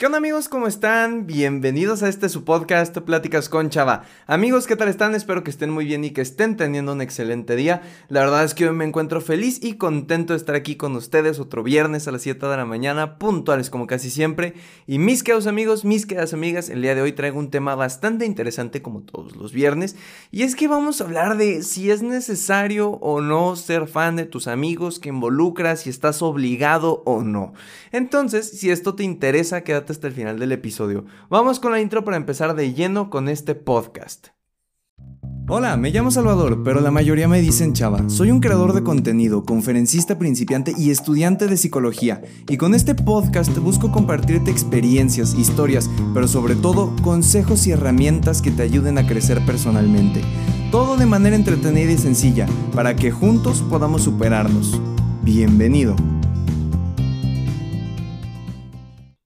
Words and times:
¿Qué 0.00 0.06
onda 0.06 0.16
amigos? 0.16 0.48
¿Cómo 0.48 0.66
están? 0.66 1.26
Bienvenidos 1.26 2.02
a 2.02 2.08
este 2.08 2.30
su 2.30 2.42
podcast 2.42 2.96
Pláticas 3.00 3.50
con 3.50 3.68
Chava. 3.68 4.04
Amigos, 4.26 4.66
¿qué 4.66 4.74
tal 4.74 4.88
están? 4.88 5.14
Espero 5.14 5.44
que 5.44 5.50
estén 5.50 5.68
muy 5.68 5.84
bien 5.84 6.04
y 6.04 6.10
que 6.12 6.22
estén 6.22 6.56
teniendo 6.56 6.94
un 6.94 7.02
excelente 7.02 7.54
día. 7.54 7.82
La 8.08 8.20
verdad 8.20 8.42
es 8.44 8.54
que 8.54 8.66
hoy 8.66 8.74
me 8.74 8.86
encuentro 8.86 9.20
feliz 9.20 9.62
y 9.62 9.74
contento 9.74 10.32
de 10.32 10.38
estar 10.38 10.54
aquí 10.54 10.76
con 10.76 10.96
ustedes 10.96 11.38
otro 11.38 11.62
viernes 11.62 12.08
a 12.08 12.12
las 12.12 12.22
7 12.22 12.46
de 12.46 12.56
la 12.56 12.64
mañana, 12.64 13.18
puntuales 13.18 13.68
como 13.68 13.86
casi 13.86 14.08
siempre. 14.08 14.54
Y 14.86 14.98
mis 14.98 15.22
queridos 15.22 15.46
amigos, 15.46 15.84
mis 15.84 16.06
queridas 16.06 16.32
amigas, 16.32 16.70
el 16.70 16.80
día 16.80 16.94
de 16.94 17.02
hoy 17.02 17.12
traigo 17.12 17.38
un 17.38 17.50
tema 17.50 17.74
bastante 17.74 18.24
interesante 18.24 18.80
como 18.80 19.02
todos 19.02 19.36
los 19.36 19.52
viernes. 19.52 19.96
Y 20.30 20.44
es 20.44 20.56
que 20.56 20.66
vamos 20.66 21.02
a 21.02 21.04
hablar 21.04 21.36
de 21.36 21.62
si 21.62 21.90
es 21.90 22.00
necesario 22.00 22.88
o 22.88 23.20
no 23.20 23.54
ser 23.54 23.86
fan 23.86 24.16
de 24.16 24.24
tus 24.24 24.46
amigos 24.46 24.98
que 24.98 25.10
involucras, 25.10 25.80
si 25.80 25.90
estás 25.90 26.22
obligado 26.22 27.02
o 27.04 27.22
no. 27.22 27.52
Entonces, 27.92 28.48
si 28.48 28.70
esto 28.70 28.94
te 28.94 29.02
interesa, 29.02 29.62
quédate 29.62 29.89
hasta 29.90 30.06
el 30.06 30.14
final 30.14 30.38
del 30.38 30.52
episodio. 30.52 31.04
Vamos 31.28 31.60
con 31.60 31.72
la 31.72 31.80
intro 31.80 32.04
para 32.04 32.16
empezar 32.16 32.54
de 32.54 32.72
lleno 32.72 33.10
con 33.10 33.28
este 33.28 33.54
podcast. 33.54 34.28
Hola, 35.52 35.76
me 35.76 35.90
llamo 35.90 36.12
Salvador, 36.12 36.62
pero 36.62 36.80
la 36.80 36.92
mayoría 36.92 37.26
me 37.26 37.40
dicen 37.40 37.72
Chava. 37.72 38.08
Soy 38.08 38.30
un 38.30 38.38
creador 38.38 38.72
de 38.72 38.84
contenido, 38.84 39.42
conferencista 39.42 40.16
principiante 40.16 40.72
y 40.78 40.90
estudiante 40.90 41.48
de 41.48 41.56
psicología. 41.56 42.22
Y 42.48 42.56
con 42.56 42.72
este 42.72 42.94
podcast 42.94 43.58
busco 43.58 43.90
compartirte 43.90 44.52
experiencias, 44.52 45.34
historias, 45.34 45.90
pero 46.14 46.28
sobre 46.28 46.54
todo 46.54 46.94
consejos 47.02 47.66
y 47.66 47.72
herramientas 47.72 48.42
que 48.42 48.52
te 48.52 48.62
ayuden 48.62 48.96
a 48.98 49.06
crecer 49.08 49.44
personalmente. 49.44 50.20
Todo 50.70 50.96
de 50.96 51.06
manera 51.06 51.34
entretenida 51.34 51.90
y 51.90 51.98
sencilla, 51.98 52.46
para 52.72 52.94
que 52.94 53.10
juntos 53.10 53.64
podamos 53.68 54.02
superarnos. 54.02 54.80
Bienvenido. 55.24 55.96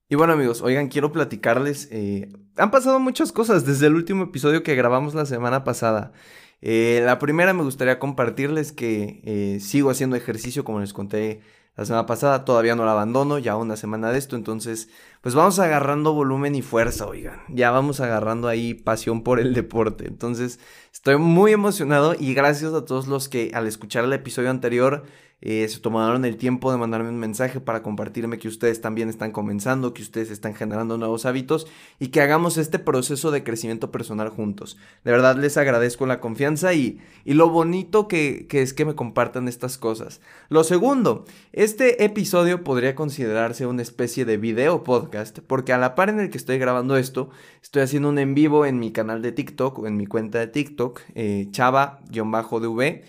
Y 0.09 0.17
bueno 0.17 0.35
amigos, 0.35 0.61
oigan, 0.61 0.89
quiero 0.89 1.13
platicarles, 1.13 1.89
eh, 1.91 2.31
han 2.57 2.71
pasado 2.71 3.01
muchas 3.01 3.33
cosas 3.33 3.65
desde 3.65 3.87
el 3.87 3.95
último 3.95 4.25
episodio 4.25 4.63
que 4.63 4.75
grabamos 4.75 5.15
la 5.15 5.25
semana 5.25 5.65
pasada. 5.65 6.13
Eh, 6.61 7.01
la 7.05 7.19
primera 7.19 7.55
me 7.55 7.63
gustaría 7.63 7.99
compartirles 7.99 8.73
que 8.73 9.23
eh, 9.25 9.61
sigo 9.61 9.89
haciendo 9.89 10.17
ejercicio 10.17 10.63
como 10.63 10.81
les 10.81 10.93
conté 10.93 11.41
la 11.75 11.87
semana 11.87 12.05
pasada, 12.05 12.45
todavía 12.45 12.77
no 12.77 12.85
la 12.85 12.93
abandono, 12.93 13.39
ya 13.39 13.57
una 13.57 13.77
semana 13.77 14.13
de 14.13 14.19
esto, 14.19 14.37
entonces 14.37 14.91
pues 15.23 15.35
vamos 15.35 15.59
agarrando 15.59 16.13
volumen 16.13 16.55
y 16.55 16.63
fuerza, 16.63 17.07
oigan, 17.07 17.41
ya 17.49 17.71
vamos 17.71 18.01
agarrando 18.01 18.47
ahí 18.47 18.75
pasión 18.75 19.23
por 19.25 19.41
el 19.41 19.55
deporte, 19.55 20.07
entonces 20.07 20.61
estoy 20.93 21.17
muy 21.17 21.53
emocionado 21.53 22.15
y 22.17 22.35
gracias 22.35 22.75
a 22.75 22.85
todos 22.85 23.09
los 23.09 23.29
que 23.29 23.51
al 23.55 23.67
escuchar 23.67 24.05
el 24.05 24.13
episodio 24.13 24.51
anterior 24.51 25.05
eh, 25.47 25.69
se 25.69 25.79
tomaron 25.79 26.25
el 26.25 26.39
tiempo 26.39 26.73
de 26.73 26.79
mandarme 26.79 27.11
un 27.11 27.19
mensaje 27.19 27.61
para 27.61 27.83
compartirme 27.83 28.39
que 28.39 28.49
ustedes 28.49 28.81
también 28.81 29.11
están 29.11 29.31
comenzando, 29.31 29.93
que 29.93 30.01
ustedes 30.01 30.31
están 30.31 30.55
generando 30.55 30.97
nuevos 30.97 31.27
hábitos 31.27 31.67
y 32.01 32.09
que 32.09 32.23
hagamos 32.23 32.57
este 32.57 32.79
proceso 32.79 33.31
de 33.31 33.45
crecimiento 33.45 33.91
personal 33.91 34.31
juntos. 34.31 34.79
De 35.05 35.13
verdad 35.13 35.37
les 35.37 35.59
agradezco 35.59 36.07
la 36.07 36.19
confianza 36.19 36.73
y, 36.73 36.99
y 37.27 37.35
lo 37.35 37.51
bonito 37.51 38.09
que, 38.09 38.47
que 38.49 38.63
es 38.63 38.73
que 38.73 38.87
me 38.87 38.95
compartan 38.95 39.47
estas 39.47 39.77
cosas. 39.77 40.23
Lo 40.49 40.65
segundo, 40.65 41.27
este 41.53 42.05
episodio 42.05 42.65
podría 42.65 42.95
considerarse 42.95 43.67
una 43.67 43.83
especie 43.83 44.25
de 44.25 44.39
video 44.39 44.83
podcast 44.83 45.41
porque 45.41 45.75
a 45.75 45.79
la 45.79 45.95
par 45.95 46.09
en 46.09 46.21
el 46.21 46.31
que 46.31 46.39
estoy 46.39 46.57
grabando 46.57 46.97
esto, 46.97 47.29
estoy 47.63 47.83
haciendo 47.83 48.09
un 48.09 48.19
en 48.19 48.35
vivo 48.35 48.65
en 48.65 48.79
mi 48.79 48.93
canal 48.93 49.21
de 49.21 49.33
TikTok 49.33 49.81
o 49.81 49.87
en 49.87 49.99
mi 49.99 50.07
cuenta 50.07 50.39
de 50.39 50.47
TikTok, 50.47 51.03
eh, 51.15 51.49
chava-dv, 51.51 53.03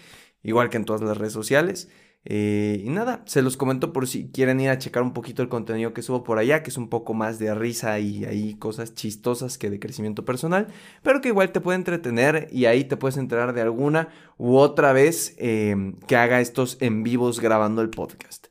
igual 0.44 0.70
que 0.70 0.76
en 0.76 0.84
todas 0.84 1.02
las 1.02 1.18
redes 1.18 1.32
sociales. 1.32 1.88
Eh, 2.28 2.82
y 2.84 2.90
nada, 2.90 3.22
se 3.28 3.44
los 3.44 3.56
comento 3.56 3.94
por 3.94 4.08
si 4.08 4.32
quieren 4.32 4.60
ir 4.60 4.70
a 4.70 4.80
checar 4.80 5.04
un 5.04 5.14
poquito 5.14 5.44
el 5.44 5.50
contenido 5.50 5.94
que 5.94 6.02
subo 6.02 6.24
por 6.24 6.40
allá, 6.40 6.64
que 6.64 6.72
es 6.72 6.78
un 6.78 6.90
poco 6.90 7.14
más 7.14 7.38
de 7.38 7.54
risa 7.54 8.00
y 8.00 8.26
ahí 8.26 8.56
cosas 8.56 8.96
chistosas 8.96 9.60
que 9.60 9.70
de 9.70 9.80
crecimiento 9.80 10.26
personal, 10.26 10.68
pero 11.04 11.22
que 11.22 11.28
igual 11.30 11.52
te 11.52 11.62
puede 11.62 11.78
entretener 11.78 12.48
y 12.52 12.66
ahí 12.66 12.84
te 12.86 12.98
puedes 12.98 13.18
enterar 13.18 13.54
de 13.54 13.62
alguna 13.62 14.10
u 14.38 14.56
otra 14.56 14.92
vez 14.92 15.36
em, 15.38 16.00
que 16.08 16.16
haga 16.16 16.42
estos 16.42 16.78
en 16.82 17.04
vivos 17.04 17.40
grabando 17.40 17.84
el 17.84 17.92
podcast. 17.92 18.48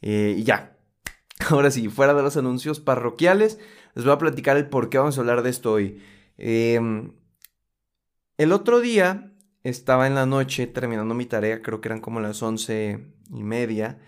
Eh, 0.00 0.36
y 0.38 0.44
ya, 0.44 0.78
ahora 1.50 1.70
sí, 1.70 1.88
fuera 1.88 2.14
de 2.14 2.22
los 2.22 2.38
anuncios 2.38 2.80
parroquiales, 2.80 3.58
les 3.94 4.04
voy 4.06 4.14
a 4.14 4.18
platicar 4.18 4.56
el 4.56 4.68
por 4.68 4.88
qué 4.88 4.98
vamos 4.98 5.18
a 5.18 5.20
hablar 5.20 5.42
de 5.42 5.50
esto 5.50 5.72
hoy. 5.72 6.00
El 6.38 7.12
otro 8.52 8.80
día 8.80 9.27
estaba 9.64 10.06
en 10.06 10.14
la 10.14 10.26
noche 10.26 10.66
terminando 10.66 11.14
mi 11.14 11.26
tarea, 11.26 11.62
creo 11.62 11.80
que 11.80 11.88
eran 11.88 12.00
como 12.00 12.20
las 12.20 12.42
once 12.42 13.06
y 13.30 13.42
media. 13.42 13.98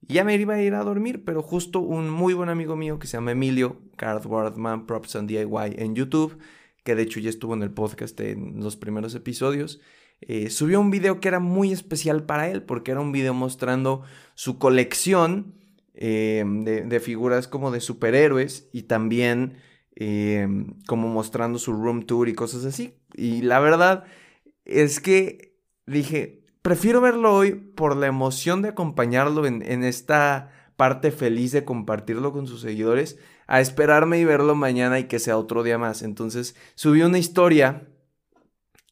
Y 0.00 0.14
ya 0.14 0.24
me 0.24 0.34
iba 0.34 0.54
a 0.54 0.62
ir 0.62 0.74
a 0.74 0.82
dormir, 0.82 1.24
pero 1.24 1.42
justo 1.42 1.80
un 1.80 2.08
muy 2.10 2.34
buen 2.34 2.48
amigo 2.48 2.76
mío 2.76 2.98
que 2.98 3.06
se 3.06 3.16
llama 3.16 3.32
Emilio 3.32 3.80
Cardboardman 3.96 4.86
Props 4.86 5.16
and 5.16 5.28
DIY 5.28 5.74
en 5.76 5.94
YouTube, 5.94 6.38
que 6.84 6.94
de 6.94 7.02
hecho 7.02 7.20
ya 7.20 7.28
estuvo 7.28 7.54
en 7.54 7.62
el 7.62 7.70
podcast 7.70 8.18
en 8.20 8.60
los 8.60 8.76
primeros 8.76 9.14
episodios, 9.14 9.80
eh, 10.22 10.50
subió 10.50 10.80
un 10.80 10.90
video 10.90 11.20
que 11.20 11.28
era 11.28 11.40
muy 11.40 11.72
especial 11.72 12.24
para 12.24 12.48
él, 12.50 12.62
porque 12.62 12.90
era 12.90 13.00
un 13.00 13.12
video 13.12 13.34
mostrando 13.34 14.02
su 14.34 14.58
colección 14.58 15.54
eh, 15.94 16.44
de, 16.46 17.00
figuras 17.00 17.48
como 17.48 17.70
de 17.70 17.80
superhéroes 17.80 18.68
y 18.72 18.82
también 18.82 19.58
eh, 19.96 20.46
como 20.86 21.08
mostrando 21.08 21.58
su 21.58 21.72
room 21.72 22.04
tour 22.04 22.28
y 22.28 22.34
cosas 22.34 22.64
así. 22.64 22.94
Y 23.14 23.42
la 23.42 23.60
verdad 23.60 24.04
es 24.64 25.00
que 25.00 25.56
dije, 25.86 26.44
prefiero 26.62 27.00
verlo 27.00 27.34
hoy 27.34 27.52
por 27.52 27.96
la 27.96 28.06
emoción 28.06 28.62
de 28.62 28.70
acompañarlo 28.70 29.46
en, 29.46 29.84
esta 29.84 30.52
parte 30.76 31.10
feliz 31.10 31.52
de 31.52 31.64
compartirlo 31.64 32.32
con 32.32 32.46
sus 32.46 32.60
seguidores, 32.60 33.18
a 33.46 33.60
esperarme 33.60 34.18
y 34.18 34.24
verlo 34.24 34.54
mañana 34.54 34.98
y 34.98 35.04
que 35.04 35.18
sea 35.18 35.36
otro 35.36 35.62
día 35.62 35.78
más. 35.78 36.02
Entonces 36.02 36.54
subí 36.74 37.02
una 37.02 37.18
historia 37.18 37.88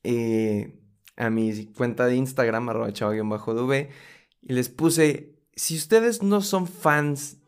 eh, 0.03 0.81
a 1.17 1.31
mi 1.31 1.67
cuenta 1.67 2.07
de 2.07 2.17
Instagram, 2.17 2.69
arroba 2.69 2.93
chava-dv, 2.93 3.89
y 4.43 4.53
les 4.53 4.69
puse, 4.69 5.39
si 5.55 5.77
ustedes 5.77 6.23
no 6.23 6.41
son 6.41 6.67
fans 6.67 7.39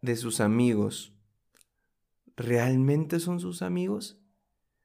de 0.00 0.16
sus 0.16 0.40
amigos, 0.40 1.12
¿realmente 2.36 3.20
son 3.20 3.40
sus 3.40 3.62
amigos? 3.62 4.18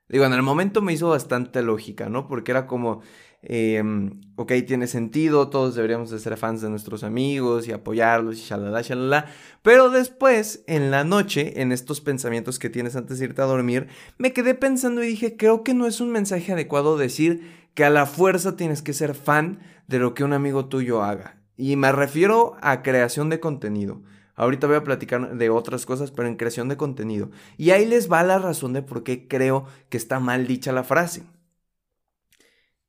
Digo, 0.09 0.25
en 0.25 0.33
el 0.33 0.41
momento 0.41 0.81
me 0.81 0.93
hizo 0.93 1.09
bastante 1.09 1.61
lógica, 1.61 2.09
¿no? 2.09 2.27
Porque 2.27 2.51
era 2.51 2.67
como, 2.67 3.01
Em, 3.41 4.19
ok, 4.35 4.51
tiene 4.67 4.85
sentido, 4.87 5.49
todos 5.49 5.73
deberíamos 5.75 6.11
de 6.11 6.19
ser 6.19 6.35
fans 6.35 6.61
de 6.61 6.69
nuestros 6.69 7.03
amigos 7.03 7.67
y 7.67 7.71
apoyarlos 7.71 8.37
y 8.37 8.41
shalala, 8.41 8.81
shalala. 8.81 9.25
Pero 9.61 9.89
después, 9.89 10.63
en 10.67 10.91
la 10.91 11.03
noche, 11.05 11.61
en 11.61 11.71
estos 11.71 12.01
pensamientos 12.01 12.59
que 12.59 12.69
tienes 12.69 12.95
antes 12.95 13.19
de 13.19 13.25
irte 13.25 13.41
a 13.41 13.45
dormir, 13.45 13.87
me 14.17 14.33
quedé 14.33 14.55
pensando 14.55 15.03
y 15.03 15.07
dije, 15.07 15.37
creo 15.37 15.63
que 15.63 15.73
no 15.73 15.87
es 15.87 16.01
un 16.01 16.11
mensaje 16.11 16.51
adecuado 16.51 16.97
decir 16.97 17.69
que 17.75 17.85
a 17.85 17.89
la 17.89 18.05
fuerza 18.05 18.57
tienes 18.57 18.81
que 18.81 18.93
ser 18.93 19.15
fan 19.15 19.59
de 19.87 19.99
lo 19.99 20.13
que 20.13 20.25
un 20.25 20.33
amigo 20.33 20.65
tuyo 20.65 21.01
haga. 21.01 21.37
Y 21.55 21.75
me 21.77 21.91
refiero 21.91 22.57
a 22.61 22.81
creación 22.81 23.29
de 23.29 23.39
contenido. 23.39 24.01
Ahorita 24.39 24.67
voy 24.67 24.77
a 24.77 24.85
platicar 24.85 25.37
de 25.37 25.49
otras 25.49 25.85
cosas, 25.85 26.11
pero 26.11 26.29
en 26.29 26.37
creación 26.37 26.69
de 26.69 26.77
contenido. 26.77 27.29
Y 27.57 27.71
ahí 27.71 27.85
les 27.85 28.09
va 28.09 28.23
la 28.23 28.39
razón 28.39 28.71
de 28.71 28.81
por 28.81 29.03
qué 29.03 29.27
creo 29.27 29.65
que 29.89 29.97
está 29.97 30.21
mal 30.21 30.47
dicha 30.47 30.71
la 30.71 30.85
frase. 30.85 31.23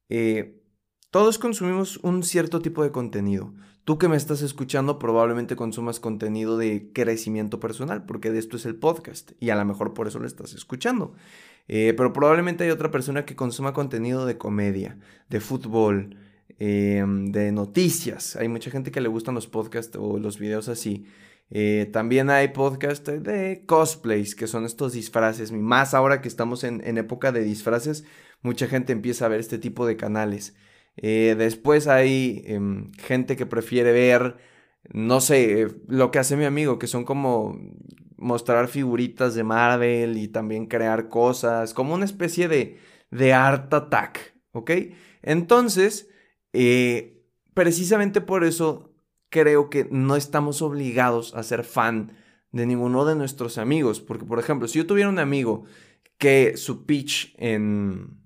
Eh, 0.09 0.63
todos 1.11 1.39
consumimos 1.39 1.97
un 2.05 2.23
cierto 2.23 2.63
tipo 2.63 2.85
de 2.85 2.93
contenido. 2.93 3.53
Tú 3.85 3.99
que 3.99 4.07
me 4.07 4.17
estás 4.17 4.43
escuchando 4.43 5.01
probablemente 5.01 5.57
consumas 5.57 5.99
contenido 5.99 6.57
de 6.57 6.93
crecimiento 6.93 7.59
personal, 7.59 8.07
porque 8.07 8.31
de 8.31 8.39
esto 8.39 8.57
es 8.57 8.65
el 8.65 8.77
podcast, 8.77 9.33
y 9.41 9.51
a 9.51 9.57
lo 9.57 9.65
mejor 9.65 9.93
por 9.93 10.07
eso 10.07 10.21
lo 10.21 10.29
estás 10.29 10.55
escuchando. 10.55 11.15
Eh, 11.67 11.95
pero 11.97 12.13
probablemente 12.13 12.63
hay 12.63 12.71
otra 12.71 12.93
persona 12.93 13.25
que 13.25 13.35
consuma 13.35 13.73
contenido 13.73 14.25
de 14.25 14.39
comedia, 14.39 14.99
de 15.29 15.41
fútbol, 15.41 16.17
em, 16.61 17.33
de 17.33 17.51
noticias. 17.51 18.37
Hay 18.37 18.47
mucha 18.47 18.71
gente 18.71 18.93
que 18.93 19.01
le 19.01 19.09
gustan 19.09 19.35
los 19.35 19.49
podcasts 19.49 19.97
o 20.01 20.19
los 20.21 20.39
videos 20.39 20.69
así. 20.69 21.07
Eh, 21.51 21.89
también 21.93 22.31
hay 22.31 22.49
podcasts 22.49 23.11
de 23.23 23.65
cosplays, 23.67 24.35
que 24.35 24.47
son 24.47 24.65
estos 24.65 24.93
disfraces. 24.93 25.53
Más 25.53 25.95
ahora 25.95 26.21
que 26.21 26.29
estamos 26.29 26.65
en, 26.65 26.99
época 26.99 27.33
de 27.33 27.43
disfraces, 27.43 28.05
mucha 28.43 28.67
gente 28.67 28.93
empieza 28.93 29.27
a 29.27 29.29
ver 29.29 29.41
este 29.41 29.59
tipo 29.59 29.87
de 29.87 29.97
canales. 29.97 30.55
Eh, 30.97 31.35
después 31.39 31.87
hay 31.89 32.43
em, 32.47 32.93
gente 32.95 33.37
que 33.37 33.47
prefiere 33.47 33.93
ver, 33.93 34.37
no 34.93 35.21
sé, 35.21 35.69
lo 35.89 36.11
que 36.11 36.19
hace 36.21 36.37
mi 36.37 36.45
amigo, 36.45 36.79
que 36.79 36.87
son 36.87 37.05
como 37.05 37.59
mostrar 38.17 38.69
figuritas 38.69 39.35
de 39.35 39.45
Marvel 39.45 40.19
y 40.19 40.29
también 40.29 40.67
crear 40.67 41.09
cosas, 41.09 41.75
como 41.75 41.95
una 41.95 42.05
especie 42.05 42.49
de, 42.49 42.79
de 43.11 43.33
art 43.33 43.73
attack, 43.73 44.35
¿ok? 44.53 44.71
Entonces, 45.23 46.09
eh, 46.53 47.25
precisamente 47.55 48.21
por 48.21 48.45
eso 48.45 48.90
creo 49.31 49.71
que 49.71 49.89
no 49.91 50.17
estamos 50.17 50.63
obligados 50.63 51.35
a 51.35 51.43
ser 51.43 51.65
fan 51.65 52.13
de 52.53 52.67
ninguno 52.67 53.05
de 53.05 53.15
nuestros 53.15 53.59
amigos, 53.59 54.01
porque 54.01 54.25
por 54.25 54.39
ejemplo, 54.39 54.69
si 54.69 54.79
yo 54.79 54.87
tuviera 54.87 55.09
un 55.09 55.19
amigo 55.19 55.65
que 56.19 56.57
su 56.57 56.85
pitch 56.85 57.35
en 57.39 58.21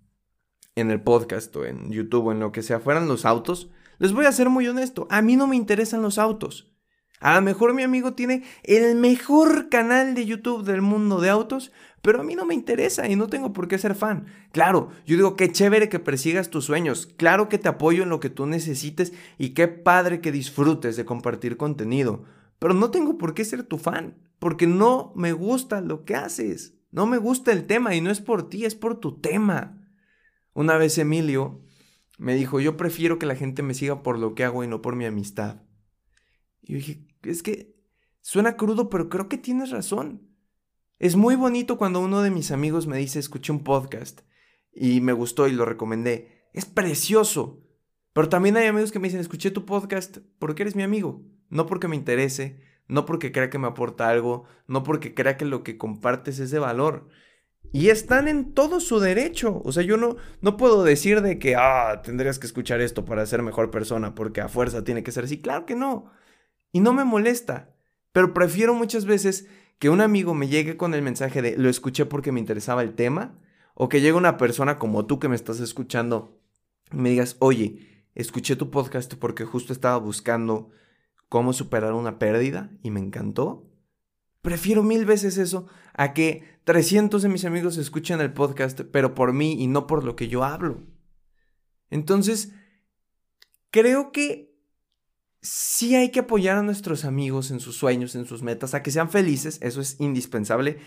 en 0.77 0.91
el 0.91 1.01
podcast 1.01 1.55
o 1.57 1.65
en 1.65 1.91
YouTube 1.91 2.27
o 2.27 2.33
en 2.33 2.41
lo 2.41 2.53
que 2.53 2.63
sea 2.63 2.81
fueran 2.81 3.09
los 3.09 3.25
autos, 3.25 3.71
les 3.99 4.13
voy 4.13 4.27
a 4.27 4.33
ser 4.33 4.51
muy 4.51 4.67
honesto, 4.67 5.07
a 5.11 5.23
mí 5.23 5.37
no 5.37 5.47
me 5.47 5.57
interesan 5.57 6.03
los 6.03 6.19
autos. 6.19 6.74
A 7.25 7.37
lo 7.37 7.41
mejor 7.41 7.73
mi 7.73 7.83
amigo 7.83 8.13
tiene 8.13 8.43
el 8.65 8.97
mejor 8.97 9.71
canal 9.71 10.15
de 10.15 10.27
YouTube 10.27 10.63
del 10.63 10.83
mundo 10.83 11.23
de 11.23 11.31
autos, 11.31 11.73
pero 12.03 12.21
a 12.21 12.23
mí 12.23 12.35
no 12.35 12.45
me 12.45 12.53
interesa 12.53 13.09
y 13.09 13.17
no 13.17 13.29
tengo 13.29 13.55
por 13.55 13.67
qué 13.67 13.79
ser 13.79 13.95
fan. 13.95 14.27
Claro, 14.53 14.91
yo 15.07 15.17
digo 15.17 15.35
qué 15.35 15.51
chévere 15.51 15.89
que 15.89 15.99
persigas 15.99 16.51
tus 16.51 16.67
sueños, 16.67 17.07
claro 17.17 17.49
que 17.49 17.57
te 17.57 17.71
apoyo 17.71 18.03
en 18.03 18.11
lo 18.11 18.21
que 18.21 18.29
tú 18.29 18.45
necesites 18.45 19.15
y 19.39 19.55
qué 19.55 19.69
padre 19.69 20.21
que 20.21 20.33
disfrutes 20.33 20.97
de 20.97 21.07
compartir 21.07 21.57
contenido, 21.57 22.25
pero 22.59 22.75
no 22.75 22.91
tengo 22.91 23.17
por 23.17 23.33
qué 23.33 23.47
ser 23.47 23.63
tu 23.63 23.79
fan, 23.79 24.19
porque 24.39 24.67
no 24.67 25.15
me 25.17 25.33
gusta 25.33 25.81
lo 25.81 26.05
que 26.05 26.17
haces, 26.17 26.75
no 26.91 27.07
me 27.07 27.17
gusta 27.17 27.53
el 27.53 27.67
tema 27.67 27.95
y 27.95 28.03
no 28.03 28.11
es 28.11 28.21
por 28.21 28.51
ti, 28.51 28.67
es 28.67 28.75
por 28.75 29.01
tu 29.01 29.19
tema. 29.19 29.81
Una 30.53 30.77
vez 30.77 30.99
Emilio 30.99 31.63
me 32.19 32.35
dijo, 32.35 32.61
yo 32.61 32.77
prefiero 32.77 33.19
que 33.19 33.25
la 33.25 33.35
gente 33.35 33.63
me 33.63 33.73
siga 33.73 34.03
por 34.03 34.19
lo 34.19 34.35
que 34.35 34.45
hago 34.45 34.63
y 34.63 34.69
no 34.69 34.83
por 34.83 34.95
mi 34.95 35.07
amistad. 35.07 35.63
Y 36.61 36.73
yo 36.73 36.79
dije, 36.79 37.14
es 37.31 37.43
que 37.43 37.75
suena 38.21 38.57
crudo, 38.57 38.89
pero 38.91 39.09
creo 39.09 39.29
que 39.29 39.39
tienes 39.39 39.71
razón. 39.71 40.35
Es 40.99 41.17
muy 41.17 41.37
bonito 41.37 41.77
cuando 41.77 42.01
uno 42.01 42.23
de 42.23 42.31
mis 42.31 42.51
amigos 42.51 42.87
me 42.87 42.99
dice, 42.99 43.19
escuché 43.19 43.53
un 43.53 43.65
podcast 43.65 44.21
y 44.73 45.01
me 45.01 45.13
gustó 45.13 45.49
y 45.49 45.53
lo 45.53 45.65
recomendé. 45.65 46.49
Es 46.53 46.65
precioso. 46.65 47.61
Pero 48.13 48.29
también 48.29 48.57
hay 48.57 48.67
amigos 48.67 48.93
que 48.93 49.01
me 49.01 49.09
dicen, 49.09 49.21
escuché 49.21 49.51
tu 49.51 49.67
podcast 49.67 50.19
porque 50.39 50.63
eres 50.63 50.77
mi 50.77 50.85
amigo, 50.85 51.23
no 51.51 51.67
porque 51.67 51.89
me 51.89 51.97
interese, 51.97 52.61
no 52.87 53.07
porque 53.07 53.33
crea 53.33 53.51
que 53.51 53.59
me 53.59 53.67
aporta 53.67 54.09
algo, 54.09 54.45
no 54.69 54.85
porque 54.85 55.15
crea 55.15 55.37
que 55.37 55.45
lo 55.45 55.65
que 55.65 55.77
compartes 55.77 56.39
es 56.39 56.51
de 56.51 56.61
valor. 56.61 57.09
Y 57.73 57.89
están 57.89 58.29
en 58.29 58.55
todo 58.55 58.79
su 58.79 59.01
derecho. 59.01 59.61
O 59.65 59.73
sea, 59.73 59.83
yo 59.83 59.97
no, 59.97 60.17
no 60.41 60.57
puedo 60.57 60.85
decir 60.85 61.23
de 61.23 61.41
que, 61.41 61.57
ah, 61.57 62.03
tendrías 62.05 62.39
que 62.39 62.47
escuchar 62.47 62.81
esto 62.81 63.05
para 63.05 63.27
ser 63.27 63.43
mejor 63.43 63.73
persona, 63.73 64.15
porque 64.15 64.41
a 64.41 64.49
fuerza 64.49 64.85
tiene 64.85 65.03
que 65.03 65.11
ser 65.11 65.25
así. 65.25 65.41
Claro 65.41 65.67
que 65.67 65.75
no. 65.75 66.13
Y 66.75 66.81
no 66.81 66.93
me 66.93 67.05
molesta. 67.05 67.73
Pero 68.11 68.35
prefiero 68.35 68.75
muchas 68.75 69.05
veces 69.05 69.47
que 69.79 69.91
un 69.91 70.01
amigo 70.01 70.35
me 70.35 70.49
llegue 70.49 70.77
con 70.77 70.93
el 70.93 71.03
mensaje 71.03 71.41
de 71.41 71.57
lo 71.57 71.71
escuché 71.71 72.05
porque 72.05 72.33
me 72.33 72.41
interesaba 72.41 72.83
el 72.83 72.97
tema, 72.97 73.39
o 73.75 73.89
que 73.89 74.01
llegue 74.01 74.15
una 74.15 74.37
persona 74.39 74.77
como 74.77 75.07
tú 75.07 75.21
que 75.21 75.29
me 75.29 75.37
estás 75.37 75.61
escuchando 75.61 76.37
y 76.93 76.97
me 76.97 77.11
digas, 77.11 77.37
oye, 77.39 78.09
escuché 78.17 78.57
tu 78.57 78.73
podcast 78.73 79.15
porque 79.15 79.45
justo 79.45 79.73
estaba 79.73 79.99
buscando 79.99 80.71
cómo 81.29 81.53
superar 81.53 81.93
una 81.93 82.19
pérdida 82.19 82.73
y 82.83 82.91
me 82.91 82.99
encantó. 82.99 83.71
Prefiero 84.43 84.83
mil 84.83 85.05
veces 85.05 85.39
eso 85.39 85.69
a 85.93 86.13
que 86.13 86.43
300 86.65 87.23
de 87.23 87.29
mis 87.29 87.45
amigos 87.45 87.77
escuchen 87.77 88.21
el 88.21 88.33
podcast, 88.33 88.81
pero 88.81 89.15
por 89.15 89.33
mí 89.33 89.63
y 89.63 89.69
no 89.69 89.87
por 89.87 90.03
lo 90.03 90.17
que 90.17 90.27
yo 90.27 90.43
hablo. 90.43 90.83
Entonces, 91.89 92.53
creo 93.71 94.11
que 94.11 94.54
sí 95.45 95.95
hay 95.95 96.11
que 96.11 96.21
apoyar 96.21 96.57
a 96.57 96.63
nuestros 96.63 97.05
amigos 97.05 97.51
en 97.51 97.61
sus 97.61 97.77
sueños, 97.77 98.15
en 98.15 98.25
sus 98.25 98.43
metas, 98.43 98.73
a 98.73 98.83
que 98.83 98.91
sean 98.91 99.11
felices, 99.11 99.59
eso 99.61 99.83
es 99.83 100.01
indispensable. 100.01 100.79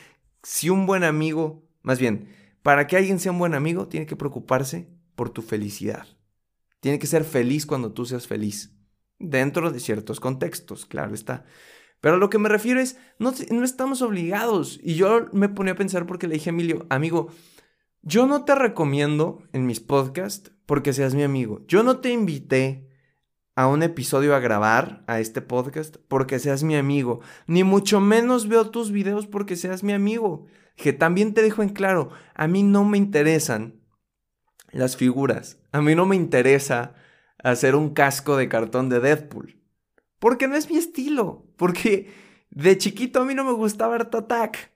Si 0.42 0.72
un 0.72 0.88
buen 0.88 1.04
amigo, 1.04 1.64
más 1.84 2.00
bien, 2.00 2.28
para 2.64 2.88
que 2.88 2.98
alguien 2.98 3.20
sea 3.20 3.32
un 3.32 3.38
buen 3.38 3.54
amigo, 3.54 3.88
tiene 3.88 4.08
que 4.08 4.16
preocuparse 4.16 4.90
por 5.16 5.30
tu 5.30 5.44
felicidad. 5.44 6.08
Tiene 6.80 6.98
que 6.98 7.06
ser 7.06 7.24
feliz 7.24 7.68
cuando 7.68 7.94
tú 7.94 8.06
seas 8.06 8.26
feliz, 8.26 8.74
dentro 9.20 9.70
de 9.72 9.80
ciertos 9.80 10.20
contextos, 10.20 10.88
claro 10.88 11.14
está. 11.14 11.46
Pero 12.02 12.16
a 12.16 12.20
lo 12.20 12.32
que 12.32 12.40
me 12.40 12.50
refiero 12.50 12.80
es, 12.80 12.98
no, 13.20 13.34
no 13.52 13.64
estamos 13.64 14.02
obligados. 14.02 14.80
Y 14.82 14.96
yo 14.96 15.28
me 15.34 15.50
ponía 15.50 15.74
a 15.74 15.78
pensar 15.78 16.08
porque 16.08 16.28
le 16.28 16.36
dije 16.36 16.50
a 16.50 16.54
Emilio, 16.54 16.88
amigo, 16.90 17.30
yo 18.02 18.26
no 18.26 18.44
te 18.44 18.56
recomiendo 18.56 19.44
en 19.54 19.68
mis 19.68 19.80
podcasts 19.82 20.52
porque 20.66 20.94
seas 20.94 21.14
mi 21.14 21.24
amigo. 21.24 21.64
Yo 21.68 21.84
no 21.84 22.00
te 22.00 22.12
invité 22.12 22.87
a 23.58 23.66
un 23.66 23.82
episodio 23.82 24.36
a 24.36 24.40
grabar 24.40 25.04
a 25.08 25.20
este 25.20 25.42
podcast 25.42 25.98
porque 26.08 26.38
seas 26.38 26.62
mi 26.62 26.76
amigo. 26.76 27.22
Ni 27.48 27.64
mucho 27.64 28.00
menos 28.00 28.48
veo 28.48 28.70
tus 28.70 28.92
videos 28.92 29.26
porque 29.26 29.56
seas 29.56 29.84
mi 29.84 29.94
amigo. 29.94 30.46
Que 30.76 30.94
también 30.94 31.34
te 31.34 31.42
dejo 31.42 31.64
en 31.64 31.70
claro, 31.70 32.12
a 32.36 32.48
mí 32.48 32.62
no 32.62 32.86
me 32.86 33.00
interesan 33.00 33.82
las 34.72 34.96
figuras. 34.96 35.60
A 35.72 35.82
mí 35.82 35.96
no 35.96 36.06
me 36.06 36.16
interesa 36.16 36.94
hacer 37.44 37.76
un 37.76 37.96
casco 37.96 38.38
de 38.38 38.48
cartón 38.48 38.90
de 38.90 39.00
Deadpool. 39.00 39.60
Porque 40.20 40.48
no 40.48 40.56
es 40.56 40.70
mi 40.70 40.78
estilo. 40.78 41.48
Porque 41.58 42.14
de 42.52 42.78
chiquito 42.78 43.22
a 43.22 43.26
mí 43.26 43.34
no 43.34 43.44
me 43.44 43.54
gustaba 43.54 43.96
Art 43.96 44.14
Attack. 44.14 44.72